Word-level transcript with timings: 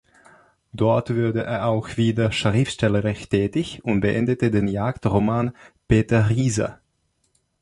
Dort 0.73 1.15
wurde 1.15 1.43
er 1.43 1.67
auch 1.67 1.95
wieder 1.95 2.31
schriftstellerisch 2.31 3.29
tätig 3.29 3.81
und 3.83 3.99
beendete 4.01 4.49
den 4.49 4.67
Jagd-Roman 4.67 5.55
"Peter 5.87 6.27
Rieser". 6.27 6.79